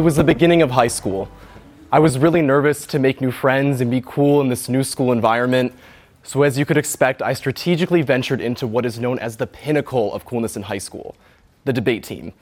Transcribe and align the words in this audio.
It 0.00 0.02
was 0.02 0.16
the 0.16 0.24
beginning 0.24 0.62
of 0.62 0.70
high 0.70 0.88
school. 0.88 1.28
I 1.92 1.98
was 1.98 2.16
really 2.16 2.40
nervous 2.40 2.86
to 2.86 2.98
make 2.98 3.20
new 3.20 3.30
friends 3.30 3.82
and 3.82 3.90
be 3.90 4.00
cool 4.00 4.40
in 4.40 4.48
this 4.48 4.66
new 4.66 4.82
school 4.82 5.12
environment. 5.12 5.74
So, 6.22 6.42
as 6.42 6.56
you 6.56 6.64
could 6.64 6.78
expect, 6.78 7.20
I 7.20 7.34
strategically 7.34 8.00
ventured 8.00 8.40
into 8.40 8.66
what 8.66 8.86
is 8.86 8.98
known 8.98 9.18
as 9.18 9.36
the 9.36 9.46
pinnacle 9.46 10.14
of 10.14 10.24
coolness 10.24 10.56
in 10.56 10.62
high 10.62 10.78
school 10.78 11.16
the 11.66 11.74
debate 11.74 12.02
team. 12.02 12.32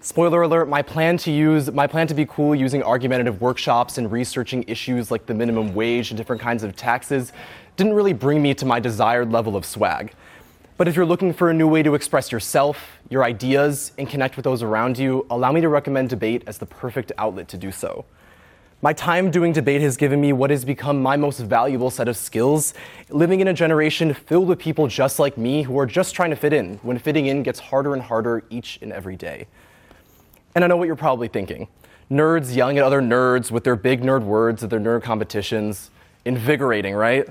Spoiler 0.00 0.42
alert, 0.42 0.68
my 0.68 0.82
plan 0.82 1.18
to 1.18 1.30
use 1.30 1.70
my 1.70 1.86
plan 1.86 2.08
to 2.08 2.14
be 2.14 2.26
cool 2.26 2.52
using 2.52 2.82
argumentative 2.82 3.40
workshops 3.40 3.96
and 3.96 4.10
researching 4.10 4.64
issues 4.66 5.12
like 5.12 5.26
the 5.26 5.34
minimum 5.34 5.72
wage 5.72 6.10
and 6.10 6.18
different 6.18 6.42
kinds 6.42 6.64
of 6.64 6.74
taxes 6.74 7.32
didn't 7.76 7.92
really 7.92 8.12
bring 8.12 8.42
me 8.42 8.54
to 8.54 8.66
my 8.66 8.80
desired 8.80 9.30
level 9.30 9.54
of 9.54 9.64
swag. 9.64 10.12
But 10.76 10.88
if 10.88 10.96
you're 10.96 11.06
looking 11.06 11.32
for 11.32 11.50
a 11.50 11.54
new 11.54 11.68
way 11.68 11.84
to 11.84 11.94
express 11.94 12.32
yourself, 12.32 12.98
your 13.08 13.22
ideas, 13.22 13.92
and 13.96 14.08
connect 14.08 14.34
with 14.34 14.42
those 14.42 14.60
around 14.60 14.98
you, 14.98 15.24
allow 15.30 15.52
me 15.52 15.60
to 15.60 15.68
recommend 15.68 16.10
debate 16.10 16.42
as 16.48 16.58
the 16.58 16.66
perfect 16.66 17.12
outlet 17.16 17.46
to 17.48 17.56
do 17.56 17.70
so. 17.70 18.04
My 18.82 18.92
time 18.92 19.30
doing 19.30 19.52
debate 19.52 19.82
has 19.82 19.96
given 19.96 20.20
me 20.20 20.32
what 20.32 20.50
has 20.50 20.64
become 20.64 21.00
my 21.00 21.16
most 21.16 21.38
valuable 21.38 21.90
set 21.90 22.08
of 22.08 22.16
skills, 22.16 22.74
living 23.08 23.38
in 23.38 23.46
a 23.46 23.54
generation 23.54 24.12
filled 24.12 24.48
with 24.48 24.58
people 24.58 24.88
just 24.88 25.20
like 25.20 25.38
me 25.38 25.62
who 25.62 25.78
are 25.78 25.86
just 25.86 26.12
trying 26.12 26.30
to 26.30 26.36
fit 26.36 26.52
in 26.52 26.78
when 26.78 26.98
fitting 26.98 27.26
in 27.26 27.44
gets 27.44 27.60
harder 27.60 27.94
and 27.94 28.02
harder 28.02 28.42
each 28.50 28.80
and 28.82 28.92
every 28.92 29.14
day. 29.14 29.46
And 30.56 30.64
I 30.64 30.66
know 30.66 30.76
what 30.76 30.86
you're 30.86 30.96
probably 30.96 31.28
thinking 31.28 31.68
nerds 32.10 32.54
yelling 32.54 32.78
at 32.78 32.84
other 32.84 33.00
nerds 33.00 33.50
with 33.50 33.62
their 33.62 33.76
big 33.76 34.02
nerd 34.02 34.24
words 34.24 34.64
at 34.64 34.70
their 34.70 34.80
nerd 34.80 35.04
competitions. 35.04 35.90
Invigorating, 36.24 36.94
right? 36.94 37.28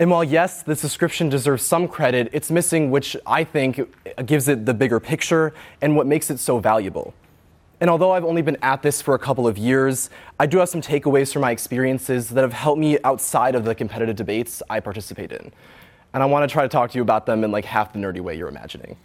And 0.00 0.10
while, 0.10 0.24
yes, 0.24 0.62
this 0.62 0.80
description 0.80 1.28
deserves 1.28 1.62
some 1.62 1.86
credit, 1.86 2.28
it's 2.32 2.50
missing 2.50 2.90
which 2.90 3.16
I 3.26 3.44
think 3.44 3.80
gives 4.26 4.48
it 4.48 4.66
the 4.66 4.74
bigger 4.74 4.98
picture 4.98 5.54
and 5.80 5.94
what 5.94 6.06
makes 6.06 6.30
it 6.30 6.40
so 6.40 6.58
valuable. 6.58 7.14
And 7.80 7.88
although 7.88 8.10
I've 8.10 8.24
only 8.24 8.42
been 8.42 8.56
at 8.62 8.82
this 8.82 9.00
for 9.00 9.14
a 9.14 9.18
couple 9.18 9.46
of 9.46 9.56
years, 9.56 10.10
I 10.40 10.46
do 10.46 10.58
have 10.58 10.68
some 10.68 10.80
takeaways 10.80 11.32
from 11.32 11.42
my 11.42 11.52
experiences 11.52 12.30
that 12.30 12.40
have 12.40 12.52
helped 12.52 12.80
me 12.80 12.98
outside 13.04 13.54
of 13.54 13.64
the 13.64 13.74
competitive 13.74 14.16
debates 14.16 14.62
I 14.68 14.80
participate 14.80 15.30
in. 15.30 15.52
And 16.12 16.22
I 16.22 16.26
want 16.26 16.48
to 16.48 16.52
try 16.52 16.62
to 16.62 16.68
talk 16.68 16.90
to 16.92 16.98
you 16.98 17.02
about 17.02 17.26
them 17.26 17.44
in 17.44 17.52
like 17.52 17.64
half 17.64 17.92
the 17.92 17.98
nerdy 17.98 18.20
way 18.20 18.36
you're 18.36 18.48
imagining. 18.48 18.96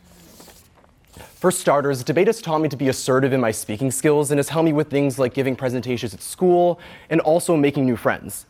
For 1.35 1.51
starters, 1.51 2.03
debate 2.03 2.27
has 2.27 2.41
taught 2.41 2.61
me 2.61 2.69
to 2.69 2.77
be 2.77 2.89
assertive 2.89 3.33
in 3.33 3.41
my 3.41 3.51
speaking 3.51 3.91
skills 3.91 4.31
and 4.31 4.39
has 4.39 4.49
helped 4.49 4.65
me 4.65 4.73
with 4.73 4.89
things 4.89 5.19
like 5.19 5.33
giving 5.33 5.55
presentations 5.55 6.13
at 6.13 6.21
school 6.21 6.79
and 7.09 7.21
also 7.21 7.55
making 7.55 7.85
new 7.85 7.95
friends. 7.95 8.45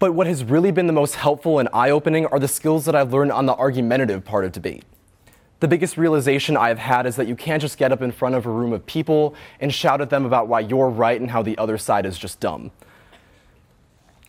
But 0.00 0.14
what 0.14 0.26
has 0.26 0.42
really 0.42 0.70
been 0.70 0.86
the 0.86 0.94
most 0.94 1.14
helpful 1.14 1.58
and 1.58 1.68
eye 1.74 1.90
opening 1.90 2.24
are 2.26 2.38
the 2.38 2.48
skills 2.48 2.86
that 2.86 2.94
I've 2.94 3.12
learned 3.12 3.32
on 3.32 3.44
the 3.44 3.54
argumentative 3.54 4.24
part 4.24 4.46
of 4.46 4.52
debate. 4.52 4.82
The 5.60 5.68
biggest 5.68 5.98
realization 5.98 6.56
I've 6.56 6.78
had 6.78 7.04
is 7.04 7.16
that 7.16 7.28
you 7.28 7.36
can't 7.36 7.60
just 7.60 7.76
get 7.76 7.92
up 7.92 8.00
in 8.00 8.10
front 8.10 8.34
of 8.34 8.46
a 8.46 8.50
room 8.50 8.72
of 8.72 8.86
people 8.86 9.34
and 9.60 9.72
shout 9.72 10.00
at 10.00 10.08
them 10.08 10.24
about 10.24 10.48
why 10.48 10.60
you're 10.60 10.88
right 10.88 11.20
and 11.20 11.30
how 11.30 11.42
the 11.42 11.56
other 11.58 11.76
side 11.76 12.06
is 12.06 12.16
just 12.18 12.40
dumb. 12.40 12.70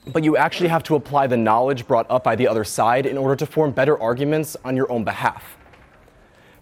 But 0.05 0.25
you 0.25 0.35
actually 0.35 0.67
have 0.67 0.83
to 0.83 0.95
apply 0.95 1.27
the 1.27 1.37
knowledge 1.37 1.87
brought 1.87 2.05
up 2.11 2.25
by 2.25 2.35
the 2.35 2.49
other 2.49 2.65
side 2.65 3.05
in 3.05 3.17
order 3.17 3.37
to 3.37 3.45
form 3.45 3.71
better 3.71 3.97
arguments 3.97 4.57
on 4.65 4.75
your 4.75 4.91
own 4.91 5.05
behalf. 5.05 5.55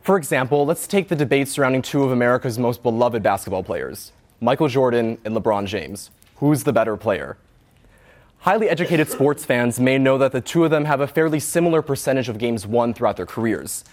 For 0.01 0.17
example, 0.17 0.67
let's 0.67 0.85
take 0.85 1.07
the 1.07 1.15
debate 1.15 1.47
surrounding 1.47 1.81
two 1.81 2.03
of 2.03 2.11
America's 2.11 2.59
most 2.59 2.83
beloved 2.83 3.23
basketball 3.23 3.63
players, 3.63 4.11
Michael 4.39 4.67
Jordan 4.67 5.17
and 5.25 5.35
LeBron 5.35 5.65
James. 5.65 6.11
Who's 6.35 6.63
the 6.63 6.73
better 6.73 6.95
player? 6.95 7.37
Highly 8.43 8.69
educated 8.69 9.09
sports 9.09 9.43
fans 9.43 9.81
may 9.81 9.97
know 9.97 10.17
that 10.17 10.31
the 10.31 10.39
two 10.39 10.63
of 10.63 10.71
them 10.71 10.85
have 10.85 11.01
a 11.01 11.07
fairly 11.07 11.41
similar 11.41 11.81
percentage 11.81 12.29
of 12.29 12.37
games 12.37 12.65
won 12.65 12.93
throughout 12.93 13.17
their 13.17 13.25
careers. 13.25 13.83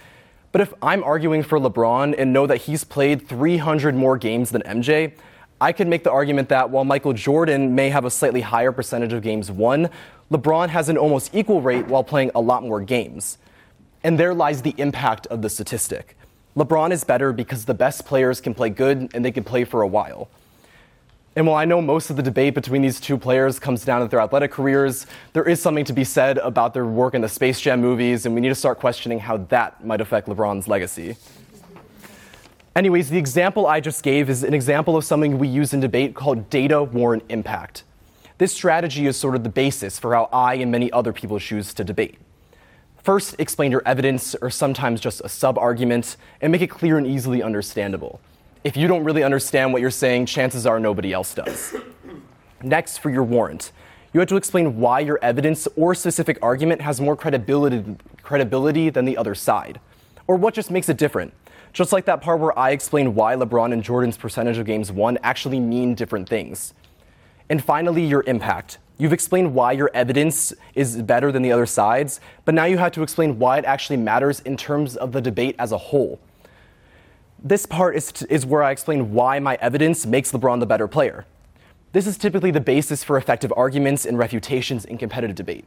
But 0.53 0.61
if 0.61 0.73
I'm 0.81 1.03
arguing 1.03 1.43
for 1.43 1.59
LeBron 1.59 2.15
and 2.17 2.33
know 2.33 2.47
that 2.47 2.59
he's 2.59 2.85
played 2.85 3.29
300 3.29 3.97
more 3.97 4.17
games 4.17 4.51
than 4.51 4.63
MJ, 4.63 5.15
I 5.61 5.73
could 5.73 5.89
make 5.89 6.05
the 6.05 6.13
argument 6.13 6.49
that 6.51 6.71
while 6.71 6.85
Michael 6.85 7.13
Jordan 7.13 7.75
may 7.75 7.91
have 7.91 8.05
a 8.05 8.11
slightly 8.11 8.41
higher 8.41 8.71
percentage 8.71 9.13
of 9.13 9.21
games 9.21 9.51
won, 9.51 9.91
LeBron 10.31 10.69
has 10.69 10.89
an 10.89 10.97
almost 10.97 11.35
equal 11.35 11.61
rate 11.61 11.89
while 11.89 12.05
playing 12.05 12.31
a 12.37 12.41
lot 12.41 12.63
more 12.63 12.81
games. 12.81 13.39
And 14.05 14.17
there 14.17 14.33
lies 14.33 14.63
the 14.63 14.77
impact 14.79 15.27
of 15.27 15.43
the 15.43 15.51
statistic. 15.51 16.17
LeBron 16.57 16.93
is 16.93 17.03
better 17.03 17.33
because 17.33 17.65
the 17.65 17.75
best 17.75 18.07
players 18.07 18.41
can 18.41 18.55
play 18.55 18.71
good 18.71 19.11
and 19.13 19.25
they 19.25 19.33
can 19.33 19.43
play 19.43 19.65
for 19.65 19.83
a 19.83 19.89
while. 19.89 20.29
And 21.37 21.47
while 21.47 21.57
I 21.57 21.67
know 21.67 21.83
most 21.83 22.09
of 22.09 22.17
the 22.17 22.23
debate 22.23 22.55
between 22.55 22.81
these 22.81 22.99
two 22.99 23.19
players 23.19 23.59
comes 23.59 23.85
down 23.85 24.01
to 24.01 24.09
their 24.09 24.21
athletic 24.21 24.53
careers, 24.53 25.07
there 25.35 25.45
is 25.45 25.61
something 25.61 25.85
to 25.85 25.93
be 25.93 26.03
said 26.03 26.39
about 26.39 26.73
their 26.73 26.87
work 26.87 27.13
in 27.13 27.21
the 27.21 27.29
Space 27.29 27.61
Jam 27.61 27.83
movies, 27.83 28.25
and 28.25 28.35
we 28.35 28.41
need 28.41 28.49
to 28.49 28.55
start 28.55 28.79
questioning 28.79 29.19
how 29.19 29.37
that 29.37 29.85
might 29.85 30.01
affect 30.01 30.29
LeBron's 30.29 30.67
legacy. 30.67 31.15
Anyways, 32.75 33.11
the 33.11 33.19
example 33.19 33.67
I 33.67 33.81
just 33.81 34.03
gave 34.03 34.31
is 34.31 34.45
an 34.45 34.55
example 34.55 34.97
of 34.97 35.05
something 35.05 35.39
we 35.39 35.47
use 35.47 35.75
in 35.75 35.81
debate 35.81 36.15
called 36.15 36.49
data 36.49 36.83
warrant 36.83 37.25
impact. 37.29 37.85
This 38.39 38.55
strategy 38.55 39.07
is 39.07 39.19
sort 39.19 39.35
of 39.35 39.43
the 39.43 39.51
basis 39.51 39.99
for 39.99 40.15
how 40.15 40.31
I 40.33 40.55
and 40.55 40.73
many 40.73 40.91
other 40.91 41.13
people 41.13 41.39
choose 41.39 41.75
to 41.75 41.85
debate. 41.85 42.17
First, 43.03 43.37
explain 43.39 43.71
your 43.71 43.83
evidence, 43.85 44.35
or 44.37 44.49
sometimes 44.49 45.03
just 45.03 45.21
a 45.23 45.29
sub 45.29 45.59
argument, 45.59 46.17
and 46.41 46.51
make 46.51 46.63
it 46.63 46.71
clear 46.71 46.97
and 46.97 47.07
easily 47.07 47.43
understandable 47.43 48.21
if 48.67 48.77
you 48.77 48.89
don't 48.89 49.05
really 49.05 49.23
understand 49.23 49.73
what 49.73 49.81
you're 49.81 49.93
saying, 49.93 50.27
chances 50.27 50.67
are 50.67 50.81
nobody 50.81 51.13
else 51.13 51.33
does. 51.35 51.77
Next, 52.65 52.99
for 52.99 53.11
your 53.11 53.23
warrant, 53.23 53.71
you 54.13 54.19
have 54.19 54.29
to 54.29 54.35
explain 54.35 54.81
why 54.81 54.99
your 54.99 55.21
evidence 55.23 55.69
or 55.77 55.95
specific 55.95 56.37
argument 56.43 56.81
has 56.81 57.01
more 57.01 57.15
credibility, 57.15 57.97
credibility 58.25 58.91
than 58.91 59.05
the 59.05 59.17
other 59.17 59.37
side, 59.37 59.79
or 60.27 60.35
what 60.35 60.53
just 60.53 60.73
makes 60.73 60.89
it 60.89 60.97
different. 60.97 61.33
Just 61.73 61.93
like 61.93 62.07
that 62.07 62.21
part 62.21 62.41
where 62.41 62.59
I 62.59 62.71
explain 62.71 63.15
why 63.15 63.37
LeBron 63.37 63.73
and 63.73 63.85
Jordan's 63.85 64.17
percentage 64.17 64.59
of 64.59 64.67
games 64.67 64.91
won 64.91 65.17
actually 65.23 65.61
mean 65.61 65.95
different 65.95 66.29
things. 66.29 66.75
And 67.49 67.63
finally, 67.63 68.05
your 68.05 68.25
impact. 68.27 68.79
You've 68.99 69.13
explained 69.13 69.55
why 69.55 69.73
your 69.73 69.93
evidence 69.95 70.53
is 70.75 71.01
better 71.03 71.31
than 71.31 71.43
the 71.43 71.53
other 71.53 71.67
side's, 71.67 72.19
but 72.45 72.53
now 72.53 72.65
you 72.65 72.79
have 72.79 72.91
to 72.93 73.05
explain 73.05 73.39
why 73.39 73.59
it 73.59 73.65
actually 73.65 73.99
matters 73.99 74.41
in 74.41 74.57
terms 74.57 74.97
of 74.97 75.13
the 75.13 75.21
debate 75.21 75.55
as 75.57 75.71
a 75.71 75.79
whole. 75.79 76.19
This 77.43 77.67
part 77.67 77.97
is, 77.97 78.23
is 78.25 78.47
where 78.47 78.63
I 78.63 78.71
explain 78.71 79.13
why 79.13 79.39
my 79.39 79.59
evidence 79.61 80.07
makes 80.07 80.33
LeBron 80.33 80.61
the 80.61 80.67
better 80.67 80.89
player. 80.89 81.27
This 81.93 82.07
is 82.07 82.17
typically 82.17 82.51
the 82.51 82.61
basis 82.61 83.05
for 83.05 83.19
effective 83.19 83.53
arguments 83.57 84.07
and 84.07 84.19
refutations 84.19 84.85
in 84.85 84.97
competitive 84.97 85.37
debate. 85.37 85.65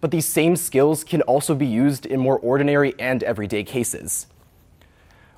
But 0.00 0.12
these 0.12 0.26
same 0.26 0.54
skills 0.54 1.02
can 1.02 1.22
also 1.22 1.56
be 1.56 1.66
used 1.66 2.06
in 2.06 2.20
more 2.20 2.38
ordinary 2.38 2.94
and 3.00 3.22
everyday 3.24 3.64
cases. 3.64 4.26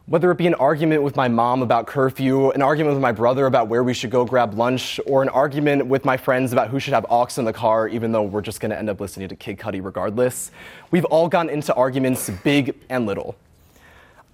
Whether 0.05 0.31
it 0.31 0.39
be 0.39 0.47
an 0.47 0.55
argument 0.55 1.03
with 1.03 1.17
my 1.17 1.29
mom 1.29 1.63
about 1.63 1.87
curfew, 1.87 2.51
an 2.51 2.63
argument 2.63 2.95
with 2.95 3.03
my 3.03 3.13
brother 3.13 3.47
about 3.47 3.69
where 3.69 3.83
we 3.83 3.95
should 3.95 4.11
go 4.11 4.25
grab 4.25 4.55
lunch, 4.55 5.01
or 5.07 5.23
an 5.23 5.29
argument 5.31 5.87
with 5.87 6.05
my 6.05 6.17
friends 6.17 6.53
about 6.53 6.69
who 6.69 6.79
should 6.79 6.95
have 6.95 7.07
aux 7.09 7.29
in 7.39 7.45
the 7.45 7.53
car, 7.53 7.89
even 7.89 8.13
though 8.13 8.23
we're 8.23 8.43
just 8.43 8.61
going 8.61 8.71
to 8.71 8.79
end 8.79 8.91
up 8.91 9.01
listening 9.01 9.29
to 9.29 9.37
Kid 9.37 9.59
Cudi 9.59 9.83
regardless, 9.83 10.51
we've 10.91 11.05
all 11.07 11.29
gotten 11.29 11.51
into 11.51 11.73
arguments 11.75 12.29
big 12.45 12.75
and 12.91 13.07
little. 13.07 13.35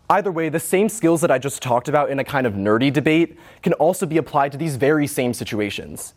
Either 0.09 0.31
way, 0.31 0.49
the 0.49 0.61
same 0.61 0.89
skills 0.89 1.21
that 1.21 1.33
I 1.33 1.39
just 1.39 1.61
talked 1.61 1.89
about 1.89 2.11
in 2.11 2.21
a 2.21 2.25
kind 2.25 2.47
of 2.47 2.55
nerdy 2.55 2.93
debate 2.93 3.39
can 3.63 3.73
also 3.75 4.07
be 4.07 4.19
applied 4.19 4.53
to 4.53 4.59
these 4.59 4.77
very 4.77 5.07
same 5.07 5.35
situations. 5.35 6.15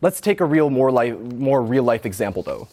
Let's 0.00 0.20
take 0.20 0.40
a 0.40 0.44
real, 0.44 0.70
more, 0.70 0.90
life, 0.90 1.16
more 1.18 1.62
real 1.62 1.84
life 1.84 2.04
example 2.04 2.42
though. 2.42 2.66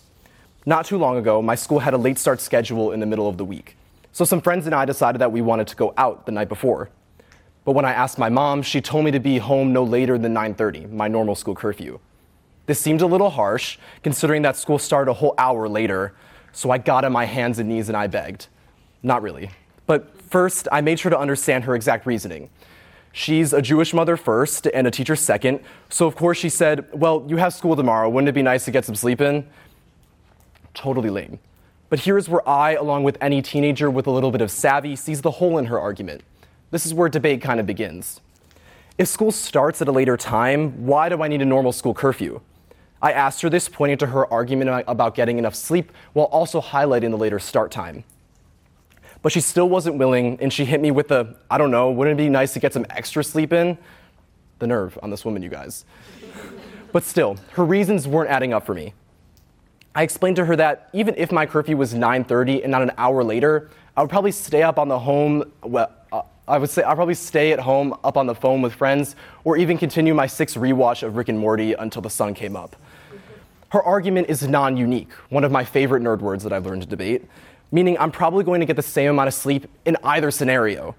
Not 0.65 0.85
too 0.85 0.97
long 0.97 1.17
ago, 1.17 1.41
my 1.41 1.53
school 1.53 1.79
had 1.79 1.93
a 1.93 1.97
late 1.97 2.17
start 2.17 2.41
schedule 2.41 2.91
in 2.91 2.99
the 2.99 3.05
middle 3.05 3.29
of 3.29 3.37
the 3.37 3.45
week. 3.45 3.77
So 4.11 4.25
some 4.25 4.41
friends 4.41 4.65
and 4.65 4.73
I 4.73 4.85
decided 4.85 5.21
that 5.21 5.31
we 5.31 5.41
wanted 5.41 5.67
to 5.67 5.75
go 5.75 5.93
out 5.97 6.25
the 6.25 6.31
night 6.31 6.49
before. 6.49 6.89
But 7.63 7.73
when 7.73 7.85
I 7.85 7.93
asked 7.93 8.17
my 8.17 8.29
mom, 8.29 8.63
she 8.63 8.81
told 8.81 9.05
me 9.05 9.11
to 9.11 9.19
be 9.19 9.37
home 9.37 9.71
no 9.71 9.83
later 9.83 10.17
than 10.17 10.33
9:30, 10.33 10.91
my 10.91 11.07
normal 11.07 11.35
school 11.35 11.55
curfew. 11.55 11.99
This 12.65 12.79
seemed 12.79 13.01
a 13.01 13.05
little 13.05 13.29
harsh, 13.29 13.77
considering 14.01 14.41
that 14.41 14.55
school 14.57 14.79
started 14.79 15.11
a 15.11 15.16
whole 15.16 15.35
hour 15.37 15.67
later, 15.69 16.16
so 16.51 16.72
I 16.72 16.79
got 16.79 17.05
on 17.05 17.11
my 17.11 17.25
hands 17.25 17.59
and 17.59 17.69
knees 17.69 17.90
and 17.90 17.97
I 17.97 18.07
begged. 18.07 18.47
Not 19.03 19.22
really. 19.22 19.51
But 19.85 20.15
First, 20.29 20.67
I 20.72 20.81
made 20.81 20.99
sure 20.99 21.09
to 21.09 21.19
understand 21.19 21.63
her 21.66 21.75
exact 21.75 22.05
reasoning. 22.05 22.49
She's 23.11 23.53
a 23.53 23.61
Jewish 23.61 23.93
mother 23.93 24.17
first 24.17 24.67
and 24.67 24.85
a 24.87 24.91
teacher 24.91 25.16
second, 25.16 25.61
so 25.89 26.05
of 26.05 26.16
course 26.16 26.37
she 26.37 26.49
said, 26.49 26.85
Well, 26.91 27.25
you 27.27 27.37
have 27.37 27.53
school 27.53 27.75
tomorrow. 27.75 28.09
Wouldn't 28.09 28.27
it 28.27 28.33
be 28.33 28.41
nice 28.41 28.66
to 28.66 28.72
get 28.72 28.83
some 28.83 28.95
sleep 28.95 29.22
in? 29.22 29.47
Totally 30.73 31.09
lame. 31.09 31.39
But 31.89 31.99
here's 31.99 32.27
where 32.27 32.47
I, 32.47 32.73
along 32.73 33.03
with 33.03 33.17
any 33.22 33.41
teenager 33.41 33.89
with 33.89 34.07
a 34.07 34.11
little 34.11 34.31
bit 34.31 34.41
of 34.41 34.51
savvy, 34.51 34.95
sees 34.95 35.22
the 35.22 35.31
hole 35.31 35.57
in 35.57 35.67
her 35.67 35.79
argument. 35.79 36.23
This 36.71 36.85
is 36.85 36.93
where 36.93 37.07
debate 37.07 37.41
kind 37.41 37.59
of 37.59 37.66
begins. 37.66 38.19
If 38.97 39.07
school 39.07 39.31
starts 39.31 39.81
at 39.81 39.87
a 39.87 39.91
later 39.91 40.17
time, 40.17 40.85
why 40.85 41.07
do 41.07 41.21
I 41.21 41.28
need 41.28 41.41
a 41.41 41.45
normal 41.45 41.71
school 41.71 41.93
curfew? 41.93 42.41
I 43.01 43.11
asked 43.11 43.41
her 43.41 43.49
this, 43.49 43.69
pointing 43.69 43.97
to 43.99 44.07
her 44.07 44.31
argument 44.33 44.83
about 44.87 45.16
getting 45.16 45.37
enough 45.37 45.55
sleep 45.55 45.91
while 46.13 46.25
also 46.25 46.59
highlighting 46.59 47.11
the 47.11 47.17
later 47.17 47.39
start 47.39 47.71
time. 47.71 48.03
But 49.25 49.31
she 49.31 49.41
still 49.41 49.67
wasn't 49.67 49.97
willing, 49.97 50.37
and 50.39 50.53
she 50.53 50.66
hit 50.66 50.79
me 50.79 50.91
with 50.91 51.07
the, 51.07 51.35
I 51.49 51.57
don't 51.57 51.72
know, 51.72 51.89
wouldn't 51.89 52.19
it 52.19 52.23
be 52.23 52.29
nice 52.29 52.53
to 52.53 52.59
get 52.59 52.73
some 52.73 52.85
extra 52.91 53.23
sleep 53.23 53.51
in? 53.51 53.75
The 54.59 54.67
nerve 54.67 54.99
on 55.01 55.09
this 55.09 55.25
woman, 55.25 55.41
you 55.41 55.49
guys. 55.49 55.83
but 56.91 57.03
still, 57.03 57.37
her 57.53 57.66
reasons 57.66 58.07
weren't 58.07 58.29
adding 58.29 58.53
up 58.53 58.67
for 58.67 58.75
me. 58.75 58.93
I 59.95 60.03
explained 60.03 60.35
to 60.35 60.45
her 60.45 60.55
that 60.57 60.91
even 60.93 61.16
if 61.17 61.31
my 61.31 61.47
curfew 61.47 61.75
was 61.75 61.95
9:30 61.95 62.61
and 62.61 62.69
not 62.69 62.83
an 62.83 62.91
hour 62.99 63.23
later, 63.23 63.72
I 63.97 64.01
would 64.01 64.11
probably 64.11 64.31
stay 64.31 64.61
up 64.61 64.77
on 64.77 64.89
the 64.89 64.99
home 64.99 65.51
well, 65.63 65.91
uh, 66.11 66.21
I 66.47 66.59
would 66.59 66.69
say 66.69 66.83
I'll 66.83 66.93
probably 66.93 67.16
stay 67.16 67.51
at 67.51 67.59
home 67.59 67.95
up 68.03 68.17
on 68.17 68.28
the 68.28 68.35
phone 68.35 68.61
with 68.61 68.75
friends 68.75 69.16
or 69.43 69.57
even 69.57 69.79
continue 69.79 70.13
my 70.13 70.28
sixth 70.28 70.55
rewatch 70.55 71.01
of 71.01 71.16
Rick 71.16 71.29
and 71.29 71.39
Morty 71.39 71.73
until 71.73 72.03
the 72.03 72.11
sun 72.11 72.35
came 72.35 72.55
up. 72.55 72.75
Her 73.69 73.81
argument 73.81 74.29
is 74.29 74.47
non 74.47 74.78
unique, 74.78 75.11
one 75.29 75.43
of 75.43 75.51
my 75.51 75.66
favorite 75.66 76.03
nerd 76.03 76.19
words 76.19 76.43
that 76.43 76.53
I've 76.53 76.67
learned 76.67 76.83
to 76.83 76.87
debate, 76.87 77.25
meaning 77.72 77.97
I'm 77.97 78.12
probably 78.12 78.44
going 78.44 78.59
to 78.59 78.66
get 78.66 78.76
the 78.76 78.82
same 78.82 79.09
amount 79.09 79.28
of 79.28 79.34
sleep 79.34 79.67
in 79.85 79.97
either 80.03 80.32
scenario. 80.32 80.96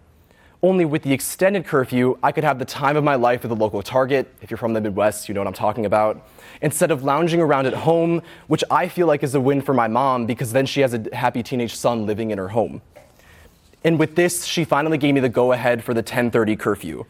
Only 0.63 0.85
with 0.85 1.03
the 1.03 1.13
extended 1.13 1.67
curfew, 1.67 2.19
I 2.23 2.33
could 2.33 2.43
have 2.43 2.59
the 2.59 2.65
time 2.65 2.97
of 2.97 3.05
my 3.05 3.15
life 3.15 3.45
at 3.45 3.49
the 3.49 3.57
local 3.57 3.83
Target. 3.83 4.35
If 4.41 4.51
you're 4.51 4.59
from 4.59 4.73
the 4.73 4.81
Midwest, 4.81 5.29
you 5.29 5.35
know 5.35 5.41
what 5.41 5.47
I'm 5.47 5.53
talking 5.53 5.87
about. 5.87 6.27
Instead 6.63 6.91
of 6.91 7.05
lounging 7.05 7.41
around 7.41 7.67
at 7.67 7.75
home, 7.75 8.23
which 8.47 8.65
I 8.71 8.89
feel 8.89 9.07
like 9.07 9.23
is 9.23 9.35
a 9.35 9.41
win 9.41 9.61
for 9.61 9.75
my 9.75 9.87
mom 9.87 10.27
because 10.27 10.53
then 10.53 10.67
she 10.67 10.81
has 10.81 10.95
a 10.95 11.05
happy 11.15 11.43
teenage 11.43 11.77
son 11.77 12.07
living 12.07 12.31
in 12.31 12.39
her 12.39 12.49
home. 12.49 12.81
And 13.85 13.99
with 13.99 14.17
this, 14.17 14.45
she 14.45 14.65
finally 14.65 14.99
gave 14.99 15.15
me 15.15 15.21
the 15.21 15.29
go 15.29 15.53
ahead 15.53 15.85
for 15.85 15.95
the 15.95 16.03
10:30 16.03 16.59
curfew. 16.59 17.05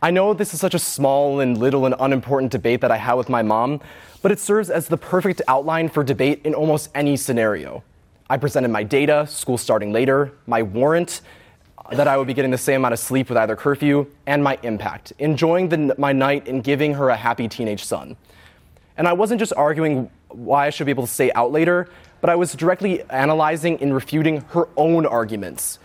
I 0.00 0.10
know 0.10 0.34
this 0.34 0.52
is 0.52 0.60
such 0.60 0.74
a 0.74 0.78
small 0.78 1.40
and 1.40 1.56
little 1.56 1.86
and 1.86 1.94
unimportant 1.98 2.52
debate 2.52 2.80
that 2.82 2.90
I 2.90 2.96
had 2.96 3.14
with 3.14 3.28
my 3.28 3.42
mom, 3.42 3.80
but 4.20 4.30
it 4.30 4.38
serves 4.38 4.68
as 4.68 4.88
the 4.88 4.96
perfect 4.96 5.42
outline 5.48 5.88
for 5.88 6.04
debate 6.04 6.42
in 6.44 6.54
almost 6.54 6.90
any 6.94 7.16
scenario. 7.16 7.82
I 8.30 8.36
presented 8.36 8.68
my 8.70 8.82
data, 8.82 9.26
school 9.26 9.58
starting 9.58 9.92
later, 9.92 10.32
my 10.46 10.62
warrant, 10.62 11.20
uh, 11.78 11.94
that 11.96 12.08
I 12.08 12.16
would 12.16 12.26
be 12.26 12.34
getting 12.34 12.50
the 12.50 12.58
same 12.58 12.80
amount 12.80 12.94
of 12.94 12.98
sleep 12.98 13.28
with 13.28 13.38
either 13.38 13.56
curfew, 13.56 14.06
and 14.26 14.42
my 14.42 14.58
impact, 14.62 15.12
enjoying 15.18 15.68
the, 15.68 15.94
my 15.98 16.12
night 16.12 16.48
and 16.48 16.62
giving 16.62 16.94
her 16.94 17.10
a 17.10 17.16
happy 17.16 17.48
teenage 17.48 17.84
son. 17.84 18.16
And 18.96 19.08
I 19.08 19.12
wasn't 19.12 19.38
just 19.40 19.52
arguing 19.54 20.10
why 20.28 20.66
I 20.66 20.70
should 20.70 20.86
be 20.86 20.90
able 20.90 21.06
to 21.06 21.12
stay 21.12 21.32
out 21.32 21.52
later, 21.52 21.88
but 22.20 22.30
I 22.30 22.36
was 22.36 22.52
directly 22.52 23.02
analyzing 23.10 23.82
and 23.82 23.94
refuting 23.94 24.42
her 24.50 24.68
own 24.76 25.06
arguments. 25.06 25.78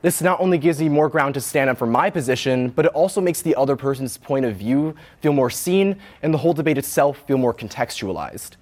This 0.00 0.20
not 0.20 0.40
only 0.40 0.58
gives 0.58 0.80
me 0.80 0.88
more 0.88 1.08
ground 1.08 1.34
to 1.34 1.40
stand 1.40 1.70
up 1.70 1.78
for 1.78 1.86
my 1.86 2.10
position, 2.10 2.70
but 2.70 2.86
it 2.86 2.92
also 2.92 3.20
makes 3.20 3.40
the 3.40 3.54
other 3.54 3.76
person's 3.76 4.16
point 4.16 4.44
of 4.44 4.56
view 4.56 4.96
feel 5.20 5.32
more 5.32 5.50
seen 5.50 5.96
and 6.22 6.34
the 6.34 6.38
whole 6.38 6.52
debate 6.52 6.76
itself 6.76 7.22
feel 7.26 7.38
more 7.38 7.54
contextualized. 7.54 8.56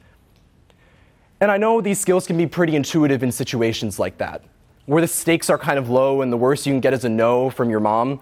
And 1.41 1.51
I 1.51 1.57
know 1.57 1.81
these 1.81 1.99
skills 1.99 2.27
can 2.27 2.37
be 2.37 2.47
pretty 2.47 2.77
intuitive 2.77 3.23
in 3.23 3.33
situations 3.33 3.99
like 3.99 4.19
that 4.19 4.43
where 4.91 5.01
the 5.01 5.07
stakes 5.07 5.49
are 5.49 5.57
kind 5.57 5.79
of 5.79 5.89
low 5.89 6.21
and 6.21 6.33
the 6.33 6.37
worst 6.37 6.67
you 6.67 6.73
can 6.73 6.81
get 6.81 6.93
is 6.93 7.05
a 7.05 7.09
no 7.09 7.49
from 7.49 7.71
your 7.71 7.79
mom. 7.79 8.21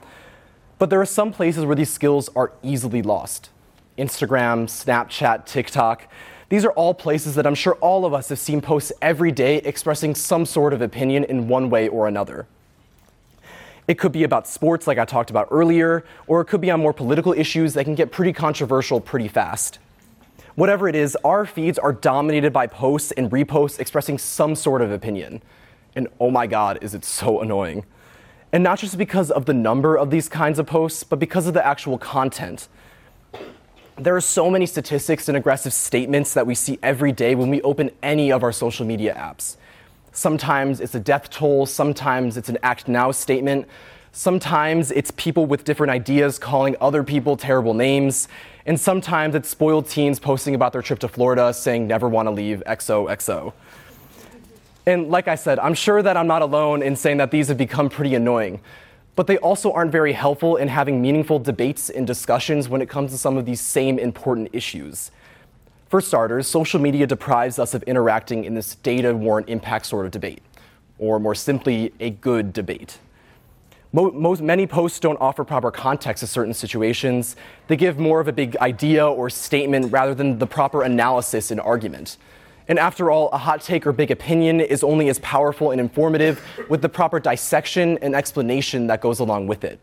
But 0.79 0.91
there 0.91 1.01
are 1.01 1.07
some 1.07 1.33
places 1.33 1.65
where 1.65 1.75
these 1.75 1.89
skills 1.89 2.29
are 2.37 2.53
easily 2.63 3.01
lost 3.01 3.49
Instagram, 3.97 4.67
Snapchat, 4.67 5.47
TikTok. 5.47 6.09
These 6.51 6.67
are 6.67 6.71
all 6.73 6.93
places 6.93 7.35
that 7.37 7.47
I'm 7.47 7.55
sure 7.55 7.77
all 7.77 8.05
of 8.05 8.13
us 8.13 8.29
have 8.29 8.39
seen 8.39 8.61
posts 8.61 8.93
every 9.01 9.33
day 9.33 9.57
expressing 9.59 10.15
some 10.15 10.45
sort 10.45 10.75
of 10.75 10.83
opinion 10.83 11.25
in 11.25 11.49
one 11.49 11.71
way 11.71 11.89
or 11.89 12.07
another. 12.07 12.47
It 13.89 13.99
could 13.99 14.13
be 14.13 14.25
about 14.25 14.47
sports, 14.47 14.87
like 14.87 14.99
I 14.99 15.07
talked 15.07 15.31
about 15.31 15.49
earlier, 15.51 16.05
or 16.27 16.43
it 16.43 16.45
could 16.45 16.61
be 16.61 16.71
on 16.71 16.81
more 16.81 16.93
political 16.93 17.33
issues 17.33 17.73
that 17.75 17.85
can 17.85 17.95
get 17.95 18.13
pretty 18.13 18.35
controversial 18.35 19.01
pretty 19.01 19.29
fast. 19.29 19.79
Whatever 20.59 20.89
it 20.89 20.97
is, 20.97 21.17
our 21.23 21.47
feeds 21.47 21.79
are 21.79 21.93
dominated 21.93 22.53
by 22.53 22.67
posts 22.67 23.13
and 23.13 23.31
reposts 23.31 23.79
expressing 23.79 24.19
some 24.19 24.57
sort 24.57 24.83
of 24.83 24.91
opinion. 24.91 25.41
And 25.95 26.09
oh 26.19 26.33
my 26.33 26.49
God, 26.49 26.81
is 26.83 26.95
it 26.95 27.05
so 27.05 27.41
annoying. 27.41 27.85
And 28.51 28.65
not 28.65 28.81
just 28.81 28.99
because 28.99 29.31
of 29.31 29.47
the 29.47 29.55
number 29.55 29.97
of 29.97 30.11
these 30.11 30.29
kinds 30.29 30.59
of 30.59 30.67
posts, 30.67 31.05
but 31.05 31.21
because 31.21 31.47
of 31.47 31.55
the 31.55 31.65
actual 31.65 31.97
content. 31.97 32.67
There 33.97 34.17
are 34.17 34.21
so 34.21 34.51
many 34.51 34.67
statistics 34.67 35.29
and 35.29 35.39
aggressive 35.39 35.73
statements 35.73 36.35
that 36.35 36.45
we 36.45 36.57
see 36.57 36.77
every 36.83 37.13
day 37.13 37.37
when 37.37 37.51
we 37.51 37.63
open 37.63 37.93
any 38.03 38.33
of 38.33 38.43
our 38.43 38.51
social 38.51 38.85
media 38.85 39.15
apps. 39.15 39.59
Sometimes 40.11 40.81
it's 40.81 40.97
a 40.97 41.01
death 41.01 41.31
toll, 41.31 41.67
sometimes 41.67 42.37
it's 42.37 42.49
an 42.49 42.59
act 42.65 42.89
now 42.89 43.13
statement, 43.13 43.69
sometimes 44.11 44.91
it's 44.91 45.13
people 45.13 45.47
with 45.47 45.63
different 45.63 45.93
ideas 45.93 46.37
calling 46.37 46.75
other 46.81 47.05
people 47.05 47.37
terrible 47.37 47.75
names, 47.75 48.27
and 48.69 48.79
sometimes 48.79 49.35
it's 49.35 49.49
spoiled 49.49 49.89
teens 49.89 50.21
posting 50.21 50.55
about 50.55 50.75
their 50.75 50.83
trip 50.83 50.99
to 50.99 51.09
Florida 51.09 51.55
saying 51.55 51.87
never 51.87 52.07
want 52.07 52.27
to 52.27 52.31
leave 52.31 52.63
XOXO. 52.67 53.55
And 54.85 55.09
like 55.09 55.27
I 55.27 55.37
said, 55.37 55.59
I'm 55.59 55.73
sure 55.73 56.03
that 56.03 56.19
I'm 56.19 56.27
not 56.27 56.43
alone 56.43 56.83
in 56.83 56.95
saying 56.95 57.17
that 57.17 57.31
these 57.31 57.49
have 57.49 57.57
become 57.57 57.89
pretty 57.89 58.15
annoying. 58.15 58.61
But 59.17 59.27
they 59.27 59.39
also 59.39 59.73
aren't 59.73 59.91
very 59.91 60.13
helpful 60.13 60.57
in 60.57 60.69
having 60.69 61.01
meaningful 61.01 61.39
debates 61.39 61.89
and 61.89 62.07
discussions 62.07 62.69
when 62.69 62.83
it 62.83 62.91
comes 62.91 63.11
to 63.13 63.19
some 63.19 63.39
of 63.39 63.47
these 63.47 63.63
same 63.63 63.99
important 63.99 64.51
issues. 64.53 65.13
For 65.89 66.03
starters, 66.03 66.47
social 66.47 66.79
media 66.79 67.07
deprives 67.07 67.59
us 67.59 67.73
of 67.73 67.83
interacting 67.85 68.45
in 68.45 68.53
this 68.53 68.75
data 68.75 69.17
warrant 69.17 69.49
impact 69.49 69.87
sort 69.87 70.05
of 70.05 70.13
debate, 70.13 70.43
or 70.99 71.19
more 71.19 71.35
simply, 71.35 71.95
a 72.01 72.11
good 72.11 72.53
debate. 72.53 72.99
Most, 73.99 74.43
many 74.43 74.67
posts 74.67 75.01
don't 75.01 75.21
offer 75.21 75.43
proper 75.43 75.73
context 75.73 76.21
to 76.21 76.29
certain 76.29 76.55
situations. 76.55 77.35
They 77.67 77.77
give 77.77 77.99
more 77.99 78.21
of 78.21 78.29
a 78.29 78.33
big 78.33 78.57
idea 78.59 79.05
or 79.05 79.29
statement 79.29 79.91
rather 79.91 80.15
than 80.15 80.39
the 80.39 80.47
proper 80.47 80.83
analysis 80.83 81.51
and 81.51 81.61
argument. 81.61 82.17
And 82.69 82.79
after 82.79 83.11
all, 83.11 83.29
a 83.31 83.39
hot 83.39 83.61
take 83.61 83.87
or 83.87 83.93
big 83.93 84.13
opinion 84.13 84.61
is 84.61 84.85
only 84.85 85.09
as 85.09 85.19
powerful 85.19 85.73
and 85.73 85.81
informative 85.81 86.41
with 86.69 86.81
the 86.81 86.89
proper 86.89 87.19
dissection 87.19 87.99
and 88.01 88.15
explanation 88.15 88.87
that 88.87 89.01
goes 89.01 89.19
along 89.19 89.49
with 89.49 89.65
it. 89.65 89.81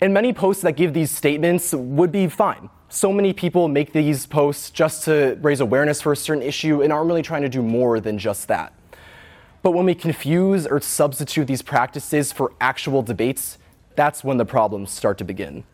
And 0.00 0.12
many 0.12 0.32
posts 0.32 0.62
that 0.62 0.72
give 0.72 0.92
these 0.92 1.10
statements 1.10 1.72
would 1.72 2.10
be 2.10 2.26
fine. 2.26 2.68
So 2.88 3.12
many 3.12 3.32
people 3.32 3.68
make 3.68 3.92
these 3.92 4.26
posts 4.26 4.70
just 4.70 5.04
to 5.04 5.38
raise 5.40 5.60
awareness 5.60 6.00
for 6.02 6.12
a 6.12 6.16
certain 6.16 6.42
issue 6.42 6.82
and 6.82 6.92
aren't 6.92 7.06
really 7.06 7.22
trying 7.22 7.42
to 7.42 7.48
do 7.48 7.62
more 7.62 8.00
than 8.00 8.18
just 8.18 8.48
that. 8.48 8.72
But 9.66 9.72
when 9.72 9.86
we 9.86 9.96
confuse 9.96 10.64
or 10.64 10.80
substitute 10.80 11.48
these 11.48 11.60
practices 11.60 12.30
for 12.30 12.52
actual 12.60 13.02
debates, 13.02 13.58
that's 13.96 14.22
when 14.22 14.36
the 14.36 14.44
problems 14.44 14.92
start 14.92 15.18
to 15.18 15.24
begin. 15.24 15.64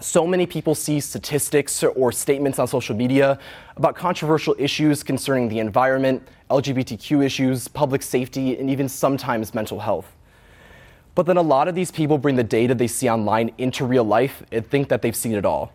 So 0.00 0.26
many 0.26 0.44
people 0.44 0.74
see 0.74 0.98
statistics 0.98 1.84
or 1.84 2.10
statements 2.10 2.58
on 2.58 2.66
social 2.66 2.96
media 2.96 3.38
about 3.76 3.94
controversial 3.94 4.56
issues 4.58 5.04
concerning 5.04 5.48
the 5.48 5.60
environment, 5.60 6.26
LGBTQ 6.50 7.24
issues, 7.24 7.68
public 7.68 8.02
safety, 8.02 8.58
and 8.58 8.68
even 8.68 8.88
sometimes 8.88 9.54
mental 9.54 9.78
health. 9.78 10.16
But 11.14 11.26
then 11.26 11.36
a 11.36 11.42
lot 11.42 11.68
of 11.68 11.76
these 11.76 11.92
people 11.92 12.18
bring 12.18 12.34
the 12.34 12.42
data 12.42 12.74
they 12.74 12.88
see 12.88 13.08
online 13.08 13.52
into 13.56 13.84
real 13.84 14.02
life 14.02 14.42
and 14.50 14.68
think 14.68 14.88
that 14.88 15.02
they've 15.02 15.14
seen 15.14 15.36
it 15.36 15.44
all. 15.44 15.72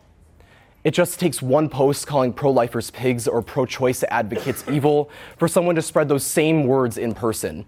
It 0.83 0.91
just 0.91 1.19
takes 1.19 1.41
one 1.41 1.69
post 1.69 2.07
calling 2.07 2.33
pro 2.33 2.51
lifers 2.51 2.89
pigs 2.89 3.27
or 3.27 3.41
pro 3.41 3.65
choice 3.65 4.03
advocates 4.09 4.63
evil 4.71 5.09
for 5.37 5.47
someone 5.47 5.75
to 5.75 5.81
spread 5.81 6.09
those 6.09 6.23
same 6.23 6.65
words 6.65 6.97
in 6.97 7.13
person. 7.13 7.65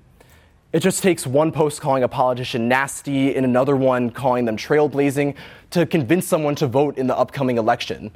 It 0.72 0.79
just 0.79 1.03
takes 1.03 1.27
one 1.27 1.51
post 1.51 1.82
calling 1.82 2.01
a 2.01 2.08
politician 2.08 2.67
nasty 2.67 3.36
and 3.36 3.46
another 3.46 3.75
one 3.75 4.10
calling 4.10 4.46
them 4.46 4.58
trailblazing 4.58 5.36
to 5.70 5.86
convince 5.86 6.27
someone 6.27 6.55
to 6.55 6.65
vote 6.65 6.98
in 6.98 7.05
the 7.05 7.15
upcoming 7.15 7.60
election. 7.60 8.12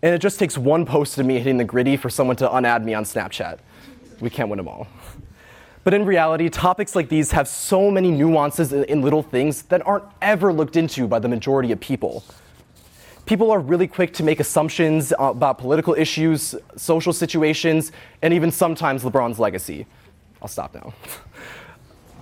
And 0.00 0.14
it 0.14 0.22
just 0.22 0.38
takes 0.38 0.56
one 0.56 0.86
post 0.86 1.18
of 1.18 1.26
me 1.26 1.36
hitting 1.36 1.58
the 1.58 1.64
griddy 1.64 1.98
for 1.98 2.08
someone 2.08 2.36
to 2.36 2.48
unadd 2.48 2.82
me 2.84 2.94
on 2.94 3.04
Snapchat. 3.04 3.58
We 4.20 4.30
can't 4.30 4.48
win 4.48 4.56
them 4.56 4.68
all. 4.68 4.86
But 5.84 5.92
in 5.92 6.06
reality, 6.06 6.48
topics 6.48 6.96
like 6.96 7.10
these 7.10 7.30
have 7.32 7.46
so 7.46 7.90
many 7.90 8.10
nuances 8.10 8.72
in 8.72 9.02
little 9.02 9.22
things 9.22 9.62
that 9.62 9.86
aren't 9.86 10.04
ever 10.22 10.52
looked 10.52 10.76
into 10.76 11.06
by 11.06 11.18
the 11.18 11.28
majority 11.28 11.72
of 11.72 11.80
people. 11.80 12.24
People 13.26 13.50
are 13.50 13.58
really 13.58 13.88
quick 13.88 14.12
to 14.14 14.22
make 14.22 14.38
assumptions 14.38 15.12
uh, 15.12 15.16
about 15.18 15.58
political 15.58 15.94
issues, 15.94 16.54
social 16.76 17.12
situations, 17.12 17.90
and 18.22 18.32
even 18.32 18.52
sometimes 18.52 19.02
LeBron's 19.02 19.40
legacy. 19.40 19.84
I'll 20.40 20.48
stop 20.48 20.74
now. 20.74 20.94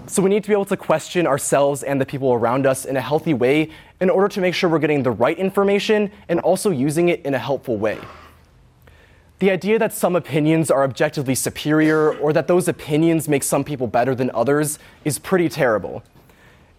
So 0.07 0.21
we 0.21 0.29
need 0.29 0.43
to 0.43 0.51
be 0.51 0.53
able 0.53 0.67
to 0.67 0.77
question 0.77 1.27
ourselves 1.27 1.83
and 1.83 1.99
the 1.99 2.05
people 2.05 2.35
around 2.35 2.67
us 2.67 2.85
in 2.85 2.95
a 2.97 3.01
healthy 3.01 3.33
way 3.33 3.71
in 4.03 4.11
order 4.11 4.29
to 4.29 4.41
make 4.41 4.53
sure 4.55 4.69
we're 4.69 4.79
getting 4.79 5.03
the 5.03 5.11
right 5.11 5.39
information 5.39 6.11
and 6.29 6.41
also 6.41 6.69
using 6.71 7.09
it 7.09 7.25
in 7.25 7.33
a 7.33 7.39
helpful 7.39 7.79
way. 7.79 7.99
The 9.39 9.51
idea 9.51 9.79
that 9.79 9.95
some 9.95 10.15
opinions 10.15 10.71
are 10.71 10.85
objectively 10.85 11.35
superior 11.35 12.15
or 12.19 12.35
that 12.35 12.49
those 12.49 12.69
opinions 12.69 13.29
make 13.29 13.43
some 13.43 13.65
people 13.65 13.87
better 13.87 14.15
than 14.15 14.31
others 14.35 14.79
is 15.07 15.19
pretty 15.19 15.49
terrible. 15.49 16.03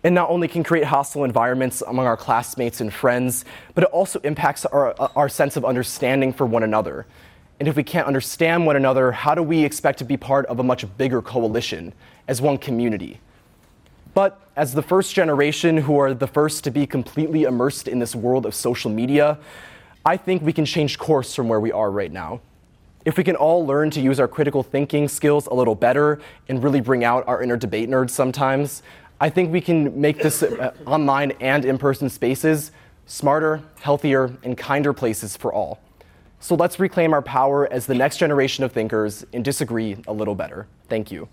It 0.06 0.12
not 0.12 0.30
only 0.30 0.48
can 0.48 0.64
create 0.64 0.86
hostile 0.86 1.24
environments 1.24 1.82
among 1.82 2.06
our 2.06 2.16
classmates 2.16 2.80
and 2.80 2.94
friends, 2.94 3.44
but 3.74 3.86
it 3.86 3.90
also 3.90 4.20
impacts 4.20 4.64
our, 4.64 4.94
uh, 5.02 5.08
our 5.16 5.28
sense 5.28 5.58
of 5.58 5.66
understanding 5.66 6.32
for 6.32 6.46
one 6.46 6.62
another. 6.62 7.08
And 7.60 7.68
if 7.68 7.76
we 7.76 7.82
can't 7.82 8.06
understand 8.06 8.68
one 8.68 8.76
another, 8.76 9.12
how 9.12 9.34
do 9.34 9.42
we 9.42 9.66
expect 9.66 9.98
to 9.98 10.06
be 10.06 10.16
part 10.16 10.46
of 10.46 10.60
a 10.60 10.64
much 10.64 10.86
bigger 11.00 11.24
coalition 11.24 11.92
as 12.28 12.40
one 12.40 12.60
community? 12.60 13.20
But 14.14 14.40
as 14.56 14.76
the 14.76 14.84
first 14.84 15.16
generation 15.16 15.76
who 15.76 15.98
are 15.98 16.14
the 16.14 16.28
first 16.28 16.64
to 16.66 16.70
be 16.70 16.86
completely 16.86 17.46
immersed 17.46 17.88
in 17.88 17.98
this 17.98 18.14
world 18.16 18.46
of 18.46 18.54
social 18.54 18.92
media, 18.92 19.40
I 20.06 20.18
think 20.18 20.44
we 20.44 20.54
can 20.54 20.66
change 20.66 21.00
course 21.00 21.34
from 21.34 21.50
where 21.50 21.60
we 21.60 21.72
are 21.72 21.90
right 21.90 22.12
now. 22.12 22.42
If 23.06 23.18
we 23.18 23.24
can 23.24 23.36
all 23.36 23.66
learn 23.66 23.92
to 23.92 24.02
use 24.02 24.20
our 24.20 24.28
critical 24.28 24.64
thinking 24.64 25.08
skills 25.08 25.46
a 25.46 25.54
little 25.54 25.76
better 25.76 26.20
and 26.50 26.64
really 26.64 26.82
bring 26.82 27.04
out 27.04 27.28
our 27.28 27.42
inner 27.42 27.56
debate 27.56 27.88
nerds 27.88 28.10
sometimes, 28.10 28.82
I 29.20 29.30
think 29.30 29.52
we 29.52 29.62
can 29.62 30.00
make 30.00 30.22
this 30.22 30.44
uh, 30.44 30.74
online 30.86 31.32
and 31.40 31.64
in 31.64 31.78
person 31.78 32.10
spaces 32.10 32.72
smarter, 33.06 33.62
healthier, 33.80 34.36
and 34.44 34.58
kinder 34.58 34.92
places 34.92 35.38
for 35.38 35.54
all. 35.54 35.80
So 36.40 36.56
let's 36.56 36.80
reclaim 36.80 37.14
our 37.14 37.22
power 37.22 37.72
as 37.72 37.86
the 37.86 37.96
next 37.96 38.18
generation 38.18 38.64
of 38.64 38.72
thinkers 38.72 39.26
and 39.34 39.44
disagree 39.44 39.98
a 40.08 40.14
little 40.14 40.36
better. 40.36 40.68
Thank 40.90 41.12
you. 41.12 41.28